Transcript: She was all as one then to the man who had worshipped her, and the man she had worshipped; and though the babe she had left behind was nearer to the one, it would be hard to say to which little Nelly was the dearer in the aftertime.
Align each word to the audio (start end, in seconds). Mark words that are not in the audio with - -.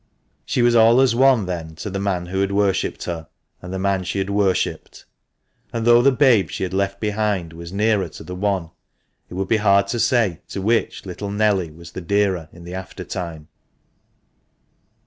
She 0.47 0.63
was 0.63 0.73
all 0.75 0.99
as 0.99 1.13
one 1.13 1.45
then 1.45 1.75
to 1.75 1.91
the 1.91 1.99
man 1.99 2.25
who 2.25 2.39
had 2.41 2.51
worshipped 2.51 3.03
her, 3.03 3.27
and 3.61 3.71
the 3.71 3.77
man 3.77 4.03
she 4.03 4.17
had 4.17 4.31
worshipped; 4.31 5.05
and 5.71 5.85
though 5.85 6.01
the 6.01 6.11
babe 6.11 6.49
she 6.49 6.63
had 6.63 6.73
left 6.73 6.99
behind 6.99 7.53
was 7.53 7.71
nearer 7.71 8.09
to 8.09 8.23
the 8.23 8.33
one, 8.33 8.71
it 9.29 9.35
would 9.35 9.47
be 9.47 9.57
hard 9.57 9.85
to 9.89 9.99
say 9.99 10.41
to 10.47 10.59
which 10.59 11.05
little 11.05 11.29
Nelly 11.29 11.69
was 11.69 11.91
the 11.91 12.01
dearer 12.01 12.49
in 12.51 12.63
the 12.63 12.73
aftertime. 12.73 13.47